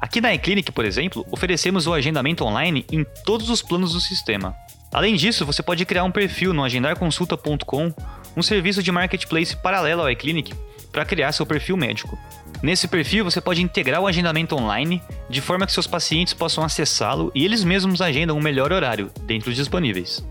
Aqui 0.01 0.21
na 0.21 0.33
eClinic, 0.33 0.71
por 0.71 0.85
exemplo, 0.85 1.25
oferecemos 1.29 1.85
o 1.85 1.93
agendamento 1.93 2.45
online 2.45 2.85
em 2.89 3.05
todos 3.25 3.49
os 3.49 3.61
planos 3.61 3.93
do 3.93 3.99
sistema. 3.99 4.55
Além 4.91 5.15
disso, 5.15 5.45
você 5.45 5.61
pode 5.61 5.85
criar 5.85 6.03
um 6.03 6.11
perfil 6.11 6.53
no 6.53 6.63
agendarconsulta.com 6.63 7.93
um 8.35 8.41
serviço 8.41 8.81
de 8.83 8.91
marketplace 8.91 9.55
paralelo 9.55 10.01
ao 10.01 10.09
eClinic 10.09 10.53
para 10.91 11.05
criar 11.05 11.31
seu 11.31 11.45
perfil 11.45 11.77
médico. 11.77 12.17
Nesse 12.61 12.87
perfil, 12.87 13.23
você 13.23 13.39
pode 13.39 13.61
integrar 13.61 14.01
o 14.01 14.07
agendamento 14.07 14.55
online 14.55 15.01
de 15.29 15.39
forma 15.39 15.65
que 15.65 15.71
seus 15.71 15.87
pacientes 15.87 16.33
possam 16.33 16.63
acessá-lo 16.63 17.31
e 17.33 17.45
eles 17.45 17.63
mesmos 17.63 18.01
agendam 18.01 18.35
o 18.35 18.39
um 18.39 18.43
melhor 18.43 18.73
horário, 18.73 19.11
dentro 19.23 19.49
dos 19.49 19.55
disponíveis. 19.55 20.25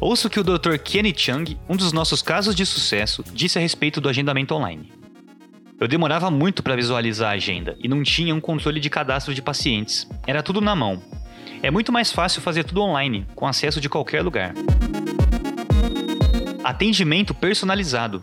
Ouça 0.00 0.28
o 0.28 0.30
que 0.30 0.40
o 0.40 0.44
Dr. 0.44 0.76
Kenny 0.82 1.14
Chung, 1.16 1.44
um 1.68 1.76
dos 1.76 1.92
nossos 1.92 2.22
casos 2.22 2.54
de 2.54 2.64
sucesso, 2.64 3.24
disse 3.32 3.58
a 3.58 3.60
respeito 3.60 4.00
do 4.00 4.08
agendamento 4.08 4.54
online. 4.54 4.92
Eu 5.80 5.88
demorava 5.88 6.30
muito 6.30 6.62
para 6.62 6.76
visualizar 6.76 7.32
a 7.32 7.34
agenda 7.34 7.76
e 7.78 7.88
não 7.88 8.02
tinha 8.02 8.34
um 8.34 8.40
controle 8.40 8.80
de 8.80 8.88
cadastro 8.88 9.34
de 9.34 9.42
pacientes. 9.42 10.08
Era 10.26 10.42
tudo 10.42 10.60
na 10.60 10.74
mão. 10.74 11.02
É 11.62 11.70
muito 11.70 11.92
mais 11.92 12.12
fácil 12.12 12.40
fazer 12.40 12.64
tudo 12.64 12.82
online, 12.82 13.26
com 13.34 13.46
acesso 13.46 13.80
de 13.80 13.88
qualquer 13.88 14.22
lugar. 14.22 14.54
Atendimento 16.64 17.34
personalizado. 17.34 18.22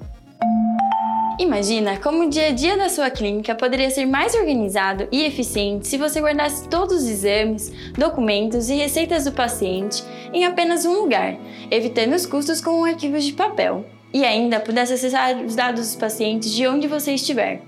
Imagina 1.38 1.98
como 1.98 2.26
o 2.26 2.30
dia 2.30 2.48
a 2.48 2.52
dia 2.52 2.76
da 2.76 2.90
sua 2.90 3.12
clínica 3.12 3.54
poderia 3.54 3.92
ser 3.92 4.08
mais 4.08 4.34
organizado 4.34 5.08
e 5.12 5.24
eficiente 5.24 5.88
se 5.88 5.96
você 5.96 6.20
guardasse 6.20 6.68
todos 6.68 7.04
os 7.04 7.08
exames, 7.08 7.72
documentos 7.94 8.68
e 8.68 8.76
receitas 8.78 9.26
do 9.26 9.32
paciente 9.32 10.04
em 10.34 10.44
apenas 10.44 10.86
um 10.86 11.02
lugar, 11.04 11.38
evitando 11.70 12.16
os 12.16 12.26
custos 12.26 12.60
com 12.60 12.84
arquivos 12.84 13.24
de 13.24 13.34
papel. 13.34 13.86
E 14.12 14.26
ainda 14.26 14.60
pudesse 14.60 14.94
acessar 14.94 15.38
os 15.38 15.56
dados 15.56 15.82
dos 15.82 15.96
pacientes 15.96 16.52
de 16.52 16.66
onde 16.66 16.88
você 16.88 17.14
estiver. 17.14 17.62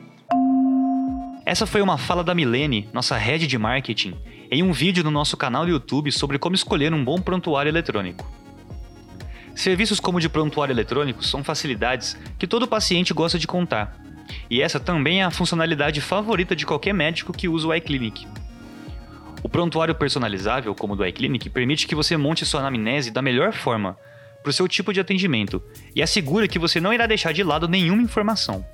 Essa 1.46 1.68
foi 1.68 1.84
uma 1.84 2.00
fala 2.00 2.24
da 2.24 2.34
Milene, 2.34 2.90
nossa 2.92 3.16
head 3.16 3.46
de 3.46 3.58
marketing, 3.60 4.16
em 4.50 4.64
um 4.64 4.74
vídeo 4.74 5.04
no 5.04 5.12
nosso 5.12 5.38
canal 5.38 5.66
do 5.66 5.72
YouTube 5.72 6.12
sobre 6.12 6.40
como 6.40 6.56
escolher 6.56 6.92
um 6.92 7.06
bom 7.06 7.22
prontuário 7.22 7.70
eletrônico. 7.70 8.43
Serviços 9.56 10.00
como 10.00 10.20
de 10.20 10.30
prontuário 10.30 10.74
eletrônico 10.74 11.24
são 11.24 11.44
facilidades 11.44 12.18
que 12.38 12.48
todo 12.48 12.68
paciente 12.68 13.14
gosta 13.14 13.38
de 13.38 13.48
contar. 13.48 13.98
E 14.50 14.62
essa 14.62 14.80
também 14.80 15.22
é 15.22 15.26
a 15.26 15.32
funcionalidade 15.32 16.02
favorita 16.02 16.56
de 16.56 16.66
qualquer 16.66 16.94
médico 16.94 17.34
que 17.34 17.48
usa 17.48 17.68
o 17.68 17.74
iClinic. 17.76 18.28
O 19.44 19.50
prontuário 19.50 19.94
personalizável, 19.94 20.74
como 20.74 20.94
o 20.94 20.96
do 20.96 21.06
iClinic, 21.06 21.50
permite 21.50 21.86
que 21.86 21.96
você 21.96 22.16
monte 22.16 22.46
sua 22.46 22.62
anamnese 22.62 23.12
da 23.12 23.22
melhor 23.22 23.54
forma, 23.54 23.98
para 24.42 24.50
o 24.50 24.54
seu 24.54 24.68
tipo 24.68 24.94
de 24.94 25.00
atendimento, 25.00 25.62
e 25.96 26.02
assegura 26.02 26.48
que 26.48 26.60
você 26.60 26.80
não 26.80 26.94
irá 26.94 27.06
deixar 27.06 27.32
de 27.32 27.44
lado 27.44 27.68
nenhuma 27.68 28.02
informação. 28.02 28.66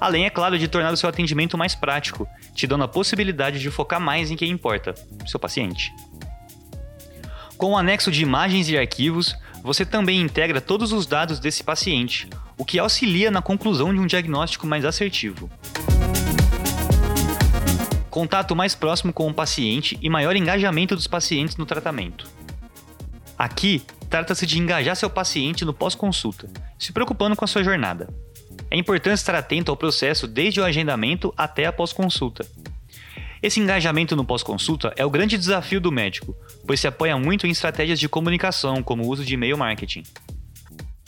Além, 0.00 0.24
é 0.24 0.30
claro, 0.30 0.58
de 0.58 0.68
tornar 0.68 0.92
o 0.92 0.96
seu 0.96 1.08
atendimento 1.08 1.58
mais 1.58 1.74
prático, 1.74 2.26
te 2.54 2.66
dando 2.66 2.84
a 2.84 2.88
possibilidade 2.88 3.58
de 3.58 3.70
focar 3.70 4.00
mais 4.00 4.30
em 4.30 4.36
quem 4.36 4.50
importa, 4.50 4.94
seu 5.26 5.38
paciente. 5.38 5.92
Com 7.58 7.72
o 7.72 7.76
anexo 7.76 8.10
de 8.10 8.22
imagens 8.22 8.70
e 8.70 8.78
arquivos, 8.78 9.36
você 9.62 9.84
também 9.84 10.20
integra 10.20 10.60
todos 10.60 10.92
os 10.92 11.06
dados 11.06 11.38
desse 11.38 11.62
paciente, 11.62 12.28
o 12.56 12.64
que 12.64 12.78
auxilia 12.78 13.30
na 13.30 13.42
conclusão 13.42 13.92
de 13.92 14.00
um 14.00 14.06
diagnóstico 14.06 14.66
mais 14.66 14.84
assertivo. 14.84 15.50
Contato 18.08 18.56
mais 18.56 18.74
próximo 18.74 19.12
com 19.12 19.28
o 19.28 19.34
paciente 19.34 19.98
e 20.02 20.08
maior 20.08 20.34
engajamento 20.34 20.96
dos 20.96 21.06
pacientes 21.06 21.56
no 21.56 21.64
tratamento. 21.64 22.28
Aqui, 23.38 23.82
trata-se 24.08 24.44
de 24.44 24.58
engajar 24.58 24.96
seu 24.96 25.08
paciente 25.08 25.64
no 25.64 25.72
pós-consulta, 25.72 26.50
se 26.78 26.92
preocupando 26.92 27.36
com 27.36 27.44
a 27.44 27.48
sua 27.48 27.62
jornada. 27.62 28.08
É 28.70 28.76
importante 28.76 29.18
estar 29.18 29.34
atento 29.34 29.70
ao 29.70 29.76
processo 29.76 30.26
desde 30.26 30.60
o 30.60 30.64
agendamento 30.64 31.32
até 31.36 31.66
a 31.66 31.72
pós-consulta. 31.72 32.46
Esse 33.42 33.58
engajamento 33.58 34.14
no 34.14 34.24
pós-consulta 34.24 34.92
é 34.96 35.04
o 35.04 35.10
grande 35.10 35.38
desafio 35.38 35.80
do 35.80 35.90
médico, 35.90 36.36
pois 36.66 36.78
se 36.78 36.86
apoia 36.86 37.16
muito 37.16 37.46
em 37.46 37.50
estratégias 37.50 37.98
de 37.98 38.08
comunicação, 38.08 38.82
como 38.82 39.02
o 39.02 39.08
uso 39.08 39.24
de 39.24 39.32
e-mail 39.32 39.56
marketing. 39.56 40.02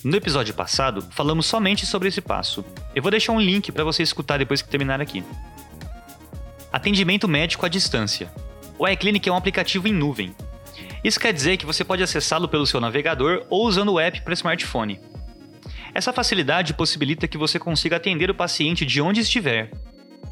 No 0.02 0.16
episódio 0.16 0.54
passado, 0.54 1.06
falamos 1.10 1.44
somente 1.44 1.84
sobre 1.84 2.08
esse 2.08 2.22
passo. 2.22 2.64
Eu 2.94 3.02
vou 3.02 3.10
deixar 3.10 3.32
um 3.32 3.40
link 3.40 3.70
para 3.70 3.84
você 3.84 4.02
escutar 4.02 4.38
depois 4.38 4.62
que 4.62 4.68
terminar 4.68 5.00
aqui. 5.00 5.22
Atendimento 6.72 7.28
médico 7.28 7.66
à 7.66 7.68
distância. 7.68 8.32
O 8.78 8.88
iClinic 8.88 9.28
é 9.28 9.32
um 9.32 9.36
aplicativo 9.36 9.86
em 9.86 9.92
nuvem. 9.92 10.34
Isso 11.04 11.20
quer 11.20 11.34
dizer 11.34 11.58
que 11.58 11.66
você 11.66 11.84
pode 11.84 12.02
acessá-lo 12.02 12.48
pelo 12.48 12.66
seu 12.66 12.80
navegador 12.80 13.44
ou 13.50 13.66
usando 13.66 13.92
o 13.92 14.00
app 14.00 14.22
para 14.22 14.32
smartphone. 14.32 14.98
Essa 15.92 16.14
facilidade 16.14 16.72
possibilita 16.72 17.28
que 17.28 17.36
você 17.36 17.58
consiga 17.58 17.96
atender 17.96 18.30
o 18.30 18.34
paciente 18.34 18.86
de 18.86 19.02
onde 19.02 19.20
estiver. 19.20 19.70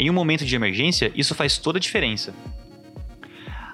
Em 0.01 0.09
um 0.09 0.15
momento 0.15 0.47
de 0.47 0.57
emergência, 0.57 1.13
isso 1.15 1.35
faz 1.35 1.59
toda 1.59 1.77
a 1.77 1.81
diferença. 1.81 2.35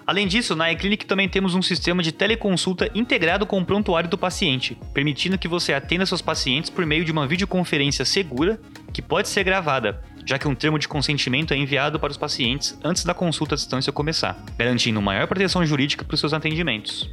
Além 0.05 0.27
disso, 0.27 0.57
na 0.57 0.73
iClinic 0.73 1.07
também 1.07 1.29
temos 1.29 1.55
um 1.55 1.63
sistema 1.63 2.03
de 2.03 2.11
teleconsulta 2.11 2.91
integrado 2.97 3.47
com 3.47 3.61
o 3.61 3.65
prontuário 3.65 4.11
do 4.11 4.19
paciente, 4.19 4.77
permitindo 4.93 5.39
que 5.39 5.47
você 5.47 5.73
atenda 5.73 6.05
seus 6.05 6.21
pacientes 6.21 6.69
por 6.69 6.85
meio 6.85 7.05
de 7.05 7.13
uma 7.13 7.29
videoconferência 7.29 8.05
segura 8.05 8.61
que 8.93 9.01
pode 9.01 9.29
ser 9.29 9.45
gravada, 9.45 10.03
já 10.25 10.37
que 10.37 10.49
um 10.49 10.55
termo 10.57 10.81
de 10.81 10.89
consentimento 10.89 11.55
é 11.55 11.57
enviado 11.57 12.01
para 12.01 12.11
os 12.11 12.17
pacientes 12.17 12.77
antes 12.83 13.05
da 13.05 13.15
consulta 13.15 13.55
à 13.55 13.57
distância 13.57 13.93
começar, 13.93 14.37
garantindo 14.59 15.01
maior 15.01 15.29
proteção 15.29 15.65
jurídica 15.65 16.05
para 16.05 16.15
os 16.15 16.19
seus 16.19 16.33
atendimentos. 16.33 17.09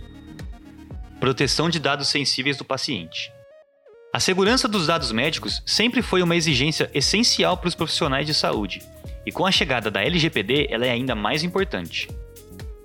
Proteção 1.20 1.70
de 1.70 1.80
dados 1.80 2.08
sensíveis 2.08 2.58
do 2.58 2.66
paciente. 2.66 3.32
A 4.12 4.20
segurança 4.20 4.68
dos 4.68 4.88
dados 4.88 5.12
médicos 5.12 5.62
sempre 5.68 6.02
foi 6.02 6.24
uma 6.24 6.36
exigência 6.36 6.90
essencial 6.96 7.58
para 7.58 7.68
os 7.68 7.76
profissionais 7.76 8.28
de 8.28 8.34
saúde, 8.34 8.82
e 9.26 9.32
com 9.32 9.46
a 9.46 9.52
chegada 9.52 9.90
da 9.90 10.02
LGPD 10.02 10.68
ela 10.70 10.86
é 10.86 10.92
ainda 10.92 11.16
mais 11.16 11.44
importante. 11.44 12.08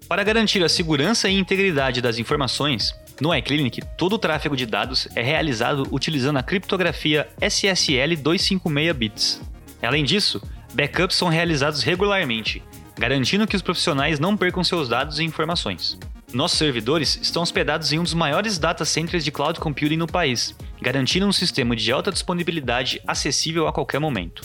Para 0.09 0.25
garantir 0.25 0.63
a 0.65 0.69
segurança 0.69 1.29
e 1.29 1.39
integridade 1.39 2.01
das 2.01 2.19
informações, 2.19 2.95
no 3.21 3.35
iClinic 3.35 3.83
todo 3.97 4.15
o 4.15 4.19
tráfego 4.19 4.57
de 4.57 4.65
dados 4.65 5.09
é 5.15 5.23
realizado 5.23 5.87
utilizando 5.91 6.39
a 6.39 6.43
criptografia 6.43 7.29
SSL 7.41 8.17
256 8.17 8.93
bits. 8.97 9.41
Além 9.83 10.05
disso, 10.05 10.43
backups 10.73 11.17
são 11.17 11.29
realizados 11.29 11.83
regularmente, 11.83 12.63
garantindo 12.99 13.47
que 13.47 13.57
os 13.57 13.63
profissionais 13.63 14.19
não 14.19 14.37
percam 14.37 14.65
seus 14.65 14.89
dados 14.89 15.19
e 15.19 15.25
informações. 15.25 15.99
Nossos 16.33 16.59
servidores 16.59 17.19
estão 17.23 17.43
hospedados 17.43 17.93
em 17.93 17.99
um 17.99 18.03
dos 18.03 18.13
maiores 18.13 18.59
data 18.59 18.85
centers 18.85 19.25
de 19.25 19.33
cloud 19.33 19.59
computing 19.59 19.97
no 19.97 20.07
país, 20.07 20.55
garantindo 20.81 21.27
um 21.27 21.33
sistema 21.33 21.75
de 21.75 21.91
alta 21.91 22.13
disponibilidade 22.13 23.01
acessível 23.07 23.67
a 23.67 23.73
qualquer 23.73 23.99
momento. 23.99 24.43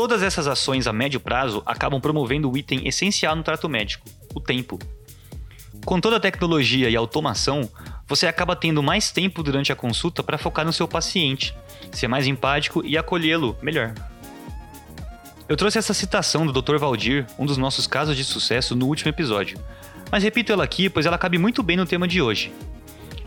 Todas 0.00 0.22
essas 0.22 0.46
ações 0.46 0.86
a 0.86 0.94
médio 0.94 1.20
prazo 1.20 1.62
acabam 1.66 2.00
promovendo 2.00 2.50
o 2.50 2.56
item 2.56 2.88
essencial 2.88 3.36
no 3.36 3.42
trato 3.42 3.68
médico, 3.68 4.08
o 4.34 4.40
tempo. 4.40 4.78
Com 5.84 6.00
toda 6.00 6.16
a 6.16 6.20
tecnologia 6.20 6.88
e 6.88 6.96
automação, 6.96 7.70
você 8.08 8.26
acaba 8.26 8.56
tendo 8.56 8.82
mais 8.82 9.12
tempo 9.12 9.42
durante 9.42 9.70
a 9.70 9.76
consulta 9.76 10.22
para 10.22 10.38
focar 10.38 10.64
no 10.64 10.72
seu 10.72 10.88
paciente, 10.88 11.54
ser 11.92 12.08
mais 12.08 12.26
empático 12.26 12.82
e 12.82 12.96
acolhê-lo 12.96 13.58
melhor. 13.60 13.92
Eu 15.46 15.54
trouxe 15.54 15.76
essa 15.76 15.92
citação 15.92 16.46
do 16.46 16.62
Dr. 16.62 16.78
Valdir, 16.78 17.26
um 17.38 17.44
dos 17.44 17.58
nossos 17.58 17.86
casos 17.86 18.16
de 18.16 18.24
sucesso, 18.24 18.74
no 18.74 18.86
último 18.86 19.10
episódio, 19.10 19.58
mas 20.10 20.22
repito 20.22 20.50
ela 20.50 20.64
aqui 20.64 20.88
pois 20.88 21.04
ela 21.04 21.18
cabe 21.18 21.36
muito 21.36 21.62
bem 21.62 21.76
no 21.76 21.84
tema 21.84 22.08
de 22.08 22.22
hoje. 22.22 22.50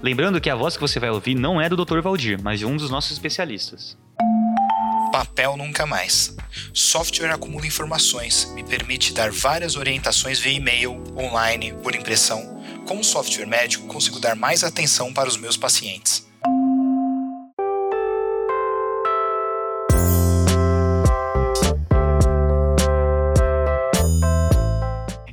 Lembrando 0.02 0.42
que 0.42 0.50
a 0.50 0.56
voz 0.56 0.76
que 0.76 0.82
você 0.82 1.00
vai 1.00 1.12
ouvir 1.12 1.36
não 1.36 1.62
é 1.62 1.70
do 1.70 1.86
Dr. 1.86 2.00
Valdir, 2.00 2.42
mas 2.42 2.58
de 2.58 2.66
um 2.66 2.76
dos 2.76 2.90
nossos 2.90 3.12
especialistas 3.12 3.96
papel 5.14 5.56
nunca 5.56 5.86
mais. 5.86 6.36
Software 6.74 7.30
acumula 7.30 7.68
informações, 7.68 8.52
me 8.56 8.64
permite 8.64 9.14
dar 9.14 9.32
várias 9.32 9.76
orientações 9.76 10.40
via 10.40 10.54
e-mail, 10.54 11.04
online, 11.16 11.72
por 11.84 11.94
impressão. 11.94 12.60
Com 12.88 13.04
software 13.04 13.46
médico, 13.46 13.86
consigo 13.86 14.20
dar 14.20 14.36
mais 14.36 14.64
atenção 14.64 15.14
para 15.14 15.30
os 15.30 15.38
meus 15.38 15.56
pacientes. 15.56 16.26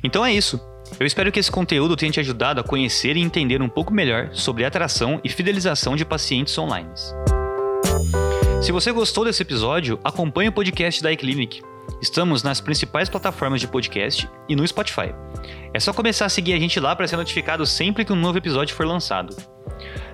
Então 0.03 0.23
é 0.23 0.31
isso. 0.31 0.61
Eu 0.99 1.07
espero 1.07 1.31
que 1.31 1.39
esse 1.39 1.49
conteúdo 1.49 1.95
tenha 1.95 2.11
te 2.11 2.19
ajudado 2.19 2.61
a 2.61 2.63
conhecer 2.63 3.17
e 3.17 3.21
entender 3.21 3.63
um 3.63 3.69
pouco 3.69 3.91
melhor 3.91 4.29
sobre 4.33 4.63
atração 4.63 5.19
e 5.23 5.29
fidelização 5.29 5.95
de 5.95 6.05
pacientes 6.05 6.55
online. 6.55 6.87
Se 8.61 8.71
você 8.71 8.91
gostou 8.91 9.25
desse 9.25 9.41
episódio, 9.41 9.99
acompanhe 10.03 10.49
o 10.49 10.51
podcast 10.51 11.01
da 11.01 11.11
iClinic. 11.11 11.63
Estamos 11.99 12.43
nas 12.43 12.61
principais 12.61 13.09
plataformas 13.09 13.59
de 13.59 13.67
podcast 13.67 14.29
e 14.47 14.55
no 14.55 14.67
Spotify. 14.67 15.15
É 15.73 15.79
só 15.79 15.91
começar 15.91 16.27
a 16.27 16.29
seguir 16.29 16.53
a 16.53 16.59
gente 16.59 16.79
lá 16.79 16.95
para 16.95 17.07
ser 17.07 17.17
notificado 17.17 17.65
sempre 17.65 18.05
que 18.05 18.13
um 18.13 18.15
novo 18.15 18.37
episódio 18.37 18.75
for 18.75 18.85
lançado. 18.85 19.35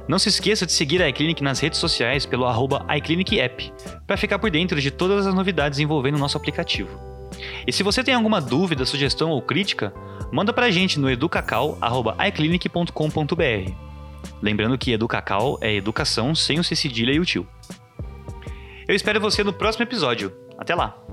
Não 0.08 0.18
se 0.18 0.30
esqueça 0.30 0.66
de 0.66 0.72
seguir 0.72 1.04
a 1.04 1.10
iClinic 1.10 1.44
nas 1.44 1.60
redes 1.60 1.78
sociais 1.78 2.26
pelo 2.26 2.46
arroba 2.46 2.86
iClinicApp, 2.96 3.74
para 4.08 4.16
ficar 4.16 4.40
por 4.40 4.50
dentro 4.50 4.80
de 4.80 4.92
todas 4.92 5.28
as 5.28 5.36
novidades 5.36 5.80
envolvendo 5.80 6.16
o 6.16 6.20
nosso 6.20 6.38
aplicativo. 6.38 6.98
E 7.68 7.74
se 7.74 7.84
você 7.84 8.02
tem 8.02 8.14
alguma 8.14 8.40
dúvida, 8.40 8.86
sugestão 8.86 9.30
ou 9.30 9.42
crítica, 9.42 9.94
manda 10.32 10.54
para 10.54 10.68
a 10.68 10.72
gente 10.72 11.02
no 11.02 11.10
educacau.iclinic.com.br. 11.10 13.72
Lembrando 14.42 14.78
que 14.78 14.94
Educacau 14.94 15.58
é 15.60 15.76
educação 15.76 16.34
sem 16.34 16.60
o 16.60 16.64
C 16.64 16.78
cedilha 16.78 17.12
e 17.12 17.20
o 17.20 17.26
tio. 17.26 17.46
Eu 18.88 18.96
espero 18.96 19.20
você 19.20 19.44
no 19.44 19.52
próximo 19.52 19.84
episódio. 19.84 20.32
Até 20.58 20.74
lá! 20.74 21.04